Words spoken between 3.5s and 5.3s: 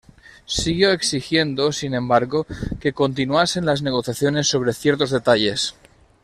las negociaciones sobre ciertos